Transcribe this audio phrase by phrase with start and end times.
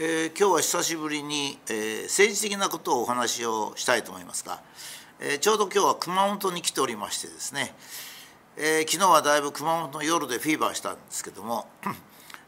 [0.00, 4.60] えー、今日は久しぶりに、えー、政治的なことをお話をしたいと思いますが、
[5.18, 7.74] えー、ちょうど今日は熊本に来ておりましてですね、
[8.56, 11.66] え昨日はだいぶ熊本の夜でフィーバーしたんですけども、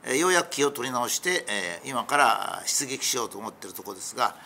[0.06, 4.36] えようやく気を取り直して、え今から出撃しようと思っているところですが、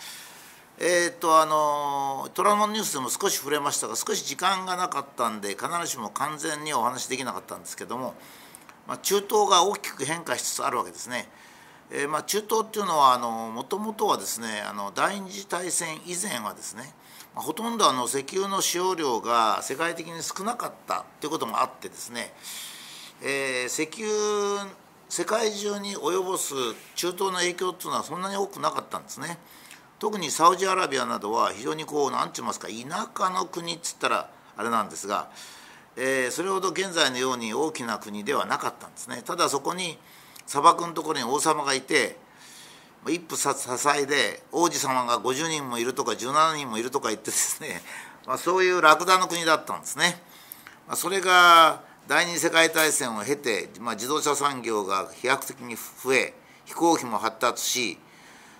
[0.78, 8.14] えーとあの虎ノ門ニュースでも少し触れましたが少し時間がなかったんで必ずしも完全にお話できなかったんですけども、
[8.88, 11.28] まあ、中東が大きく変化しつつあるわけですね。
[11.90, 16.94] えー、まあ、中東っていうのはもともとはですねあの第二次大戦以前はですね、
[17.34, 22.32] ほとんどあの石油の使用量が世界的に少なかったということもあってですね、
[23.22, 24.70] えー、石油
[25.08, 26.54] 世界中に及ぼす
[26.94, 29.38] 中東の影響っていうのはそんなに多くなかったんですね。
[29.98, 35.28] 特にサウジアラビアなどは非常にこう何て言いますか田舎の国っつったらあれなんですが、
[35.96, 39.22] えー、それほど現在のように大きな国ではなかったんですね。
[39.24, 39.98] ただそこに
[40.46, 42.16] 砂漠のところに王様がいて
[43.10, 43.48] 一夫支
[43.98, 47.82] えで王子様が50人もいるとか17人もいるとか言ってですね、
[48.26, 50.22] まあ、そういうラクダの国だったんですね。
[50.86, 56.34] まあ、それが第二次世界大戦を経て、まあ、自動車産業が飛躍的に増え
[56.66, 57.98] 飛行機も発達し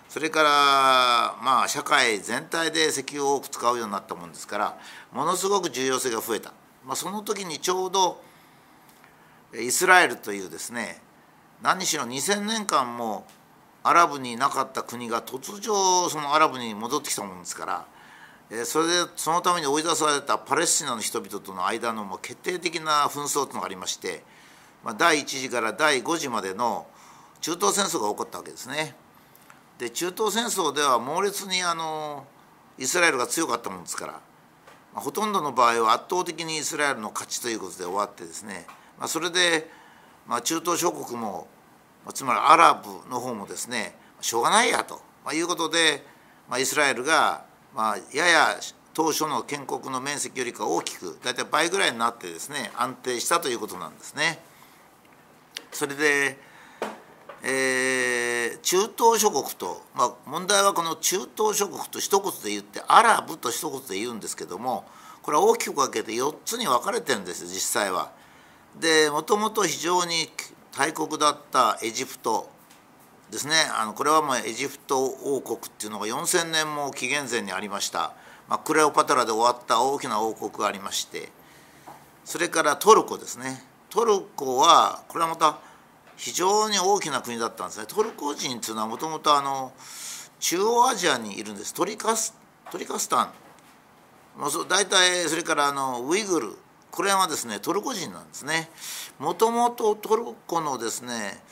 [0.08, 4.78] それからまあ社会全体で石油を多く使うようになったもんですから
[5.12, 6.54] ものすごく重要性が増えた、
[6.86, 8.22] まあ、その時にちょうど
[9.54, 11.02] イスラエルというですね
[11.62, 13.26] 何しろ2,000年間も
[13.82, 17.66] アラブになかった国が突如そのアラブに戻ってきたもんですか
[18.50, 24.22] らそれでそのために追い出されたパレスチナの人々との間のもう決定的な紛争というのがありまして、
[24.84, 26.86] ま、第1次から第5次までの
[27.40, 28.94] 中東戦争が起こったわけですね。
[29.78, 32.26] で中東戦争では猛烈にあの
[32.78, 34.20] イスラエルが強かったもんですから、ま
[34.96, 38.66] あ、ほとんどの場合は圧倒的にイスラエルの勝ちということで終わってですね、
[38.98, 39.68] まあ、それで、
[40.26, 41.46] まあ、中東諸国も
[42.12, 46.04] つまりアラブの方もですねしょうがないやと、まあ、いうことで、
[46.48, 47.44] まあ、イスラエルが、
[47.74, 48.56] まあ、やや
[48.94, 54.38] 当初の建国の面積よりか大きく大体倍ぐらいになってですね安定したということなんですね。
[55.72, 56.38] それで、
[57.42, 64.84] えー、中東諸国と、まあ、問題はこの中東諸国と一言で言ってアラブと一言で言うんですけども
[65.22, 68.12] これは大きく分けて4つに分かれてるんです実際は。
[68.80, 70.28] でもともと非常に
[70.76, 72.50] 大国だったエジプト
[73.30, 73.54] ですね。
[73.78, 78.12] あのこれはもうエジプト王国っていうのが4,000年も紀元前にありました、
[78.48, 81.30] まあ、クレオパトラで終わった大きな王国がありまして。
[82.24, 83.62] それからトルコですね。
[83.90, 85.58] トルコはこれはまた
[86.16, 87.86] 非常に大きな国だったんですね。
[87.86, 89.72] トルコ人っていうのはもともとあの
[90.40, 91.74] 中央アジアにいるんです。
[91.74, 92.34] トリカス
[92.70, 93.32] トリカスタン。
[94.68, 96.56] 大体それからあのウイグル
[96.94, 98.70] これはですねトルコ人なんですね。
[99.18, 101.42] もともとトルコのですね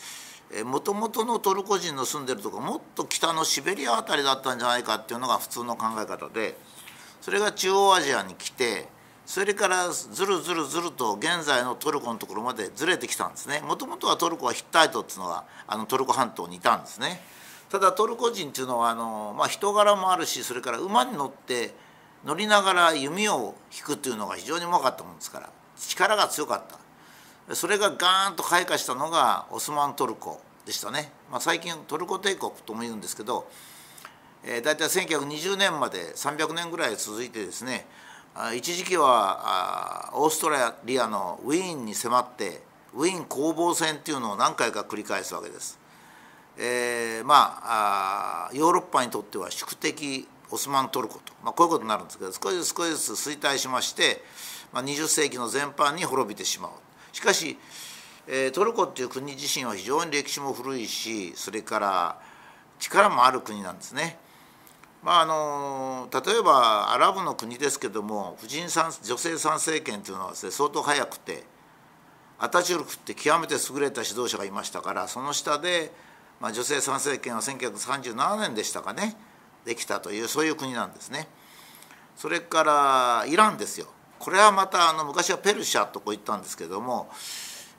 [0.65, 6.57] もともとのトルコ人の住んでるとこもっと北のシベリア辺りだったんじゃないかっていうのが普通の考え方で
[7.21, 8.87] それが中央アジアに来て
[9.27, 13.63] それからずるずるずると現在のトルコのところまでずれてきたんですね。
[13.67, 17.21] もともとはトルコはヒッタイトっていうのがあのトルコ半島にいたんですね。
[17.69, 21.75] ただトルコ人っていうのはあの、まあ、人柄もあるしそれから馬に乗って
[22.25, 26.63] 乗りながら弓を引くっていうのが非常にうまかったもんですから力が強かっ
[27.49, 33.49] たそれがガーンと開花したのがオスマントルコでしたね、まあ、最近トルコ帝国とも言うんですけど、
[34.45, 37.87] えー、大体1920年まで300年ぐらい続いてですね
[38.57, 42.63] 一時期はオーストラリアのウィーンに迫って
[42.95, 45.79] ウィーン攻防戦っていうのを何回か繰り返すわけです。
[46.59, 54.23] えー、まあヨーロッパにとっては宿敵オスマントルコと、まあ、こういうことになるんですけど少しずつ少しずつ衰退しまして、
[54.73, 56.71] まあ、20世紀の全般に滅びてしまう。
[57.13, 57.57] しかし、
[58.29, 62.21] えー、トルコっていう国自身は非常に歴史も古いしそれから
[62.79, 64.19] 力もある国なんですね。
[65.03, 71.43] まあ、あの例えばアラブの国ですけども婦人女性参政権というのは、ね、相当早くて
[72.39, 75.91] アタチュルクって極めて優れた指導者がいましたからその下で、
[76.41, 79.17] まあ、女性参政権は1937年でしたかね。
[79.65, 81.29] できたというそういう国なんですね。
[82.17, 83.87] それからイランですよ
[84.19, 87.11] これはまたあの昔はペルシャとこう言ったんですけども、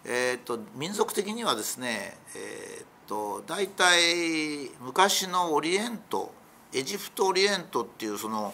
[0.03, 6.33] えーと、民族的にはですね、えーと、大体昔のオリエント
[6.73, 8.53] エジプトオリエントっていうその、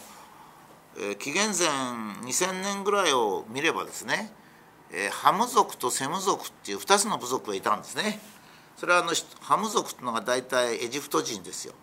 [0.96, 1.68] えー、紀元前
[2.30, 4.30] 2000年ぐらいを見ればですね、
[4.92, 8.20] えー、ハム族とセム族っていう2つの部族がいたんですね。
[8.76, 11.74] それはあのハム族っていうのが大体エジプト人ですよ。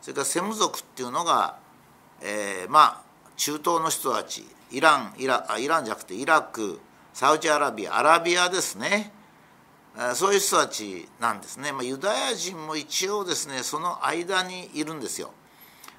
[0.00, 1.58] それからセム族っていうのが、
[2.22, 3.02] えー、まあ
[3.36, 6.80] 中東の人たちイランイライランじゃなくてイラク
[7.12, 9.12] サウジアラビアアラビアですね
[10.14, 15.32] そういう人たちなんですね、まあ、ユダヤ人も一応ですねその間にいるんですよ。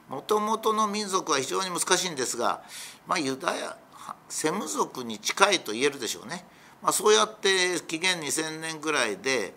[0.09, 2.61] もともとの民族は非常に難しいんですが、
[3.07, 3.77] まあ、ユダヤ
[4.27, 6.43] セム族に近いと言えるでしょうね。
[6.81, 9.53] まあ、そうやって紀元2000年ぐらいで、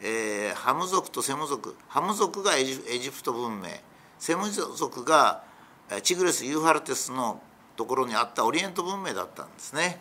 [0.00, 1.76] えー、ハム族とセム族。
[1.88, 3.68] ハム族がエジプト文明。
[4.18, 5.42] セム族が
[6.02, 7.40] チグレス・ユーファルテスの
[7.76, 10.00] ところにあったオリエント文明だったんですね。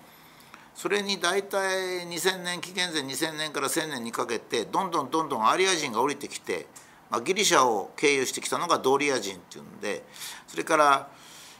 [0.75, 6.67] それに大体2000年紀元前2000年から1000年にかけてどんどんどんどんアリア人が降りてきて、
[7.09, 10.03] まあ、ギリシャを経由してきたのがドーリア人っていうんで
[10.45, 11.09] それから、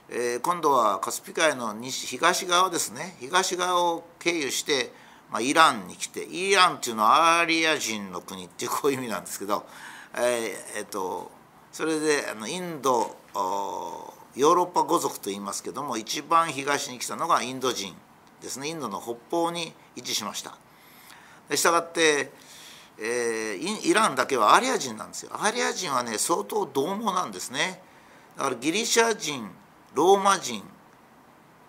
[0.09, 3.15] えー、今度はカスピ海の西東側ですね。
[3.19, 4.91] 東側を経由して、
[5.31, 9.65] まあ、イランに来てイランっていうのはアーリア人の国っていうこういう意味なんですけど、
[10.15, 10.21] えー
[10.79, 11.31] えー、と
[11.71, 13.15] それであのインド
[14.35, 17.93] ヨーロッパ語族と言いますけども一番東に来たのがインド人
[18.41, 18.67] ですね。
[18.67, 20.55] インドの北方に位置しました。
[21.55, 22.31] したがって、
[22.99, 25.31] えー、イランだけはアーリア人なんですよ。
[25.33, 27.81] アーリア人はね相当獰猛なんですね。
[28.37, 29.49] だからギリシャ人
[29.93, 30.63] ローマ人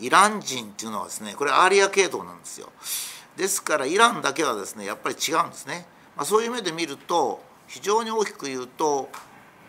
[0.01, 2.71] イラン人っていうのはですねこれアーリア系統なんですよ。
[3.39, 5.87] ですからイランだけはですねやっぱり違うんですね、
[6.17, 9.09] まあ、そういう目で見ると非常に大きく言うと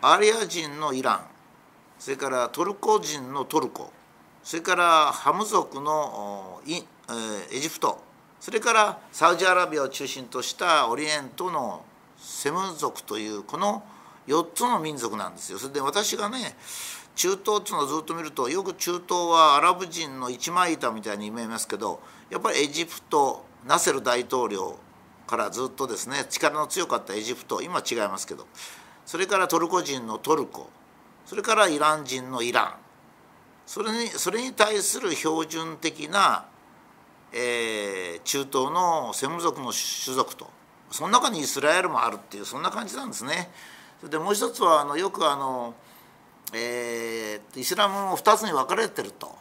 [0.02, 1.20] アリア人のイラン
[2.00, 3.92] それからトルコ人のトルコ
[4.42, 8.02] それからハム族のエジプト
[8.40, 11.84] それからサウジアラビアを中心としたオリエントの
[12.16, 13.84] セム族というこの
[14.26, 15.58] 4つの民族なんですよ。
[15.58, 16.56] それで私がね
[17.14, 22.00] 中東っていうのをずっと見るとよく中東はアラブ人の一枚板みたいに見えますけど
[22.30, 24.78] やっぱりエジプトナセル大統領
[25.26, 28.46] からずっとですね力の強かったエジプト今違いますけど
[29.06, 30.68] それからトルコ人のトルコ
[31.26, 32.74] それからイラン人のイラン
[33.66, 36.46] それにそれに対する標準的な、
[37.32, 40.50] えー、中東のセム族の種族と
[40.90, 43.50] その中にイスラエルもあるっていうそんな感じなんですね。
[44.00, 45.74] それでもう一つはあのよくあの、
[46.52, 49.38] えー、イスラムも2つに分かれてると。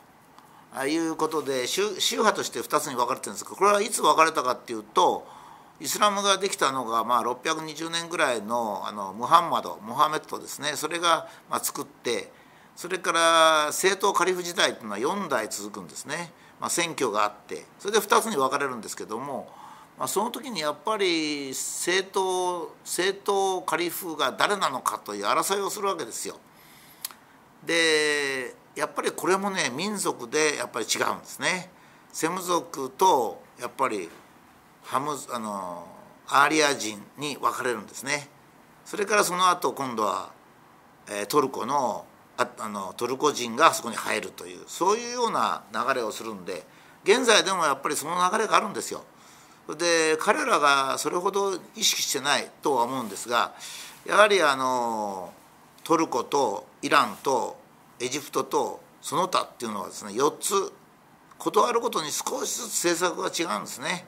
[0.73, 5.27] あいうことで宗派として2つに分かれてるんですがこれはいつ分かれたかっていうと
[5.79, 10.73] イスラムができたのがまあ620年ぐらいのあのムハンマドモハメットですね。
[10.75, 12.31] それがまあ作って
[12.75, 17.65] それから政党カリフ時代というのは4代続くんですね、まあ、選挙があって。
[17.77, 19.49] それで2つに分かれるんですけども、
[19.97, 26.37] まあ、その時にやっぱり政党政党カリフが誰なのかという争いをするわけですよ。
[27.65, 31.69] でやっぱりこれもね民族でやっぱり違うんですね。
[32.13, 34.09] セム族とやっぱり
[34.83, 35.85] ハムあの
[36.27, 38.29] アーリア人に分かれるんですね。
[38.85, 40.31] それからその後今度は、
[41.11, 42.05] え、トルコの
[42.37, 46.63] ああのトルコ人がそこに入るというそういうような流れをするんで
[47.03, 49.03] 現在でもやっぱりその流れがあるんですよ。
[49.77, 53.53] で彼らがそれほど意識してないとは思うんですが
[54.07, 55.31] やはりあの
[55.83, 57.58] トルコとイランと
[57.99, 60.73] エジプトとその他っていうのはですね4つ
[61.37, 64.05] 断るごとに少しずつ政策が違うんですね。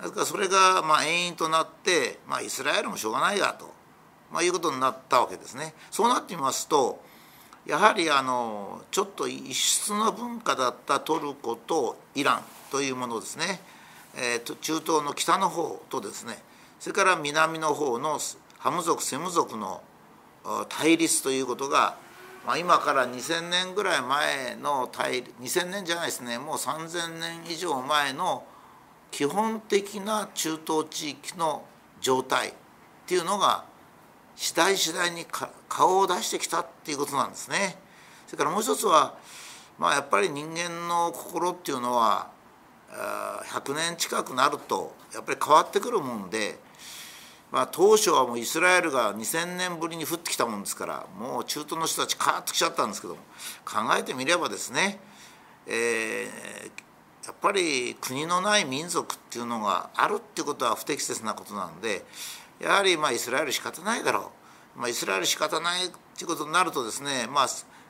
[0.00, 3.72] ですからそれがまあ遠因となって、まあ、イスラエルもしょうがないやと、
[4.32, 5.74] まあ、いうことになったわけですね。
[5.90, 7.02] そうなってみますと
[7.66, 13.60] やはりあのちょっと異質な文化だったトルコとイランというものですね、
[14.16, 16.38] えー、中東の北の方とですね
[16.78, 18.18] それから南の方の
[18.58, 19.80] ハム族セム族の
[20.68, 21.96] 対立ということが、
[22.46, 28.44] まあ、今から2000年ぐらい前の対2000年じゃないですねもう3000年以上前の
[29.10, 31.64] 基本的な中東地域の
[32.00, 32.52] 状態っ
[33.06, 33.64] ていうのが
[34.36, 35.26] 次第次第に
[35.68, 37.78] 顔を出してきたっていうことなんですね。
[38.26, 39.16] それからもう一つは、
[39.78, 42.28] まあ、やっぱり人間の心っていうのは
[42.90, 46.58] 100年近くなるとやっぱり変わってくるもんで、
[47.56, 53.20] まあ、当初はもうイスラエルが2,000年ぶりに降ってきたもんですからもう中東の人たちカーッときちゃったんですけども
[53.64, 54.98] 考えてみればですね、
[55.66, 62.04] えー、やっぱり国のない民族っていうのがあるっていうことは不適切なことなんで
[62.60, 64.32] やはりまあイスラエル仕方ないだろ
[64.76, 67.46] う、まあ、イスラエル仕方ないっていうことになるとですねまあ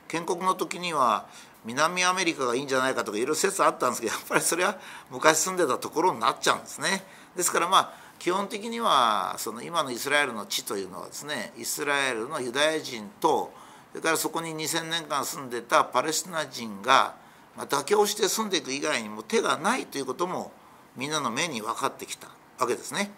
[0.07, 1.27] 建国の時には
[1.65, 4.79] 南アメリカがいいんじゃないかとかいろいろ説あったんですけどやっぱりそれは
[5.11, 7.03] 昔住んでたところになっちゃうんですね。
[7.35, 13.53] ですからまあ基本的にはその今のイスラエルの地というのはですねイスラエルのユダヤ人と
[13.91, 17.15] それからそこに2,000年間住んでたパレスチナ人が
[17.57, 20.51] 妥協して住んでいく以外にも手がないということも
[20.95, 22.27] みんなの目に分かってきた
[22.59, 23.11] わけですね。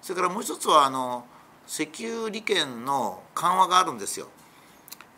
[0.00, 1.24] それからもう一つはあの
[1.68, 4.28] 石油利権の緩和があるんですよ。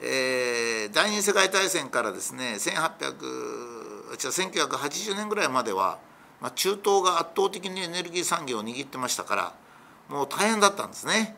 [0.01, 5.99] えー、第二次世界大戦からですね1800じゃ1980年ぐらいまでは、
[6.45, 9.55] まあ、中東が圧倒的にエネルギー産業を握ってましたから
[10.11, 11.35] もう大変だったんですね。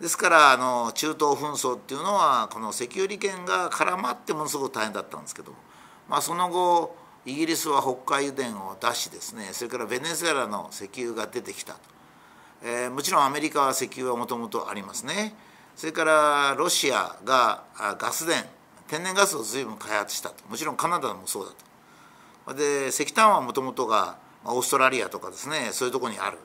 [0.00, 5.52] ですからあの中東紛争っていうのはこの石油利権が絡まってものすごく大変だったんですけど
[6.08, 11.78] まあ、その後イギリスは北海油田を出しですねそれからベネズエラの石油が出てきたと、
[12.64, 15.34] えー、もちろんアメリカは石油はもともとありますね。
[15.76, 17.64] それからロシアが
[17.98, 18.44] ガス田
[18.88, 20.44] 天然ガスを随分開発したと。
[20.48, 21.65] もちろんカナダもそうだと。
[22.54, 26.38] で石炭はもともとがオーストラリアとかですねそういうとこにある。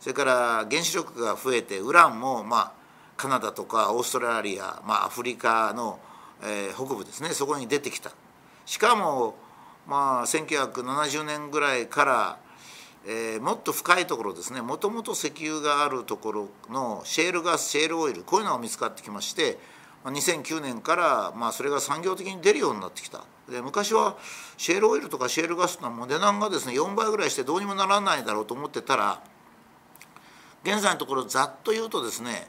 [0.00, 2.72] それから原子力が増えてウランもまあ
[3.16, 6.00] カナダとかオーストラリア、まあ、アフリカの、
[6.42, 8.10] えー、北部ですねそこに出てきた。
[8.64, 9.36] しかも
[9.86, 12.38] まあ1970年ぐらいから、
[13.06, 19.58] えー、もっと深いところですねもともと石油があるところのシェールガスシェールオイルこういうのが見つかってきまして
[20.04, 23.24] 2009年から、まあ、それが産業的に出るようになってきた。
[23.50, 24.16] で昔は
[24.56, 29.20] シェールオイルとかシェールガスの値段がですね4倍ぐらいしてどうにもならないだろうと思ってたら
[30.64, 32.46] 現在のところざっと言うとですね、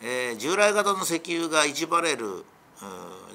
[0.00, 2.44] えー、従来型の石油が1バレル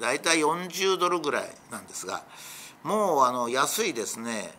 [0.00, 2.24] 大体40ドルぐらいなんですが
[2.82, 4.52] もうあの安いですね、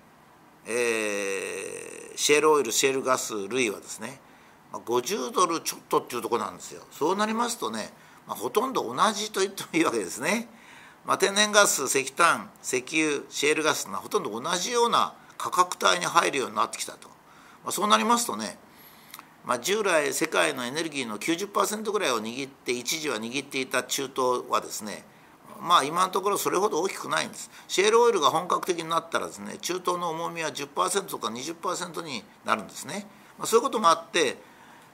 [0.67, 4.19] えー、シェールオイルシェールガス類はですね
[4.73, 6.83] 50ドルちょっとっていうとこなんですよ。
[6.91, 7.89] そうなりますとね、
[8.27, 10.48] まあ、ほとんど同じと言ってもいいわけですね、
[11.05, 17.07] まあ、天然ガス石炭石油シェールガスがほとんど同じような価格帯に入るようになってきたと、
[17.63, 18.57] まあ、そうなりますとね
[19.48, 25.05] まあ、従来世界のエネルギーの90%ぐらいを握って一時は握っていた中東はですね
[25.62, 27.50] まあ今のところそれほど大きくないんです。
[27.67, 33.07] シェールオイルが本格的になったらですね中東の重みは10%とか20%になるんですね、
[33.39, 34.38] まあ、そういうこともあって、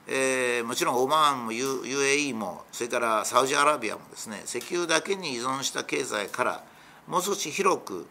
[0.06, 6.64] えー、もちろんオマーンも UAE もそれからサウジアラビアもですね石油だけに依存した経済から
[7.06, 8.06] もう少し広く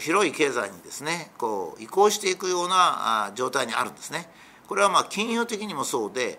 [0.00, 4.28] 広い経済にですねこう移行していくような状態にあるんですね。
[4.68, 6.38] これはまあ金融的にもそうで、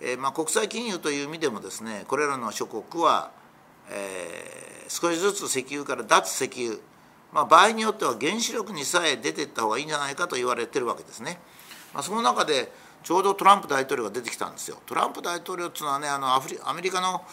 [0.00, 3.32] えー、まあ国際金融という意味でもですねこれらの諸国は、
[3.90, 6.78] えー、少しずつ石油から脱石油、
[7.32, 11.40] まあ、場合によっては原子力にさえ出ていった方がいいんじゃないかと言われてるわけですね。
[11.92, 12.70] まあ、その中で
[13.02, 14.78] ちょうどトランプ大統領が出てきたんですよ。
[14.86, 17.24] トランプ大統領っていうのはねあのアフリアメリカの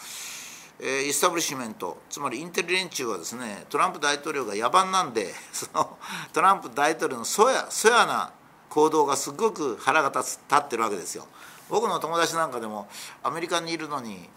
[0.80, 5.98] えエスタブリッシュメントつまりインテリ連中はですねトランプ大統領が野蛮なんで その
[6.32, 8.32] トランプ大統領の粗野粗野な
[8.68, 11.26] 行動がすごく腹が立つ立ってるわけですよ。
[11.68, 12.88] 僕の友達なんかでも
[13.22, 14.28] アメリカにいるのに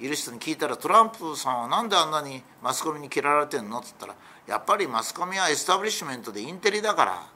[0.00, 4.14] いる人に聞いたら「トランプさんは何であんなにマスコミに嫌われてんの?」っつったら
[4.46, 7.26] 「やっぱりマスコミはエスタブリッシュメントでインテリだから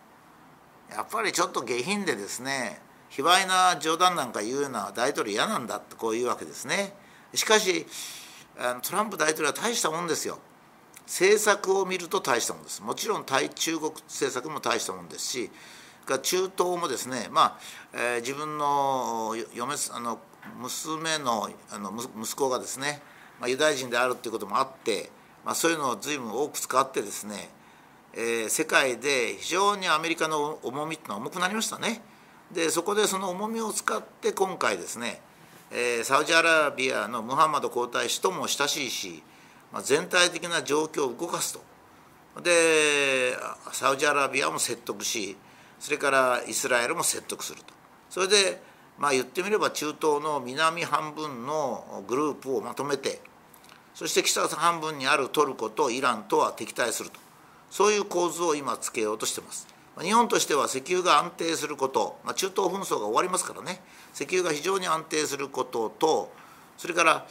[0.91, 6.95] やっぱりちょっと下品でですね卑猥な冗談なんか言うような大統領嫌なんだ」ってこういうわけですね。
[7.35, 7.87] しかし
[8.83, 10.39] トランプ大統領は大したもんですよ。
[11.07, 12.83] 政策を見ると大したもんです。
[12.83, 15.51] もちろん対中国政策も大したもんですし
[16.09, 17.59] が中東もですね、まあ
[17.93, 20.19] えー、自分の嫁あの
[20.59, 23.03] 娘のあの息子がですね、
[23.39, 25.11] まあ、ユダヤ人であるということもあって、
[25.45, 27.51] まあ、そういうのを随分多く使ってですね、
[28.15, 32.03] えー、世界で非常にアメリカの重みっていうのは重くなりましたね。
[32.53, 35.21] でそこでその重みを使って今回ですね、
[35.71, 39.23] えー、サウジアラビアのムハンマド皇太子とも親しいし、
[39.73, 42.41] まあ、全体的な状況を動かすと。
[42.43, 43.37] で
[43.73, 45.37] サウジアラビアも説得し
[45.81, 47.75] それからイスラエルも説得すると。
[48.09, 48.63] それで
[48.99, 53.21] まあ言ってみれば中東の南半分のグループをまとめて
[53.95, 57.21] そして北半分にあるトルコとイランとは敵対すると。
[57.71, 59.67] そういう構図を今つけようとしてます。
[60.01, 63.81] 日本としては石油が安定すること、まあ、中東紛争が終わりますからね。
[64.15, 66.33] 石油が非常に安定することと
[66.77, 67.27] それから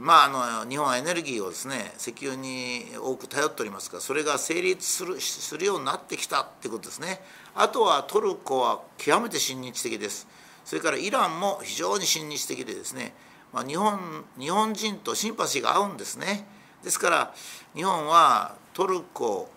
[0.00, 7.20] まあ、あの日本はエネルギーをですね石油に多く頼っておりますがそれが成立するするようになってきたっていうことですね。
[7.54, 10.26] あとはトルコは極めて親日的です。
[10.64, 13.14] それからイランも非常に親日的でですね、
[13.52, 16.46] まあ、日本日本人とシンパシーが合うんですね。
[16.82, 17.34] ですから
[17.74, 19.48] 日本はトルコ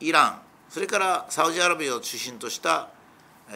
[0.00, 2.88] イランそれからサウジアラビアを中心とした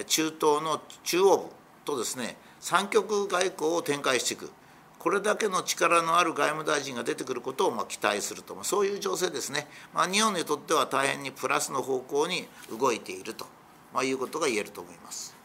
[0.06, 1.44] 中東の中央部
[1.84, 4.50] とですね三極外交を展開していく。
[4.98, 12.46] これだけの力のある外務大臣が出てくることをま期待すると、まそういう情勢ですね、まあ、日本にとっては大変にプラスの方向に
[12.78, 13.46] 動いていると、
[13.94, 15.39] まいうことが言えると思います。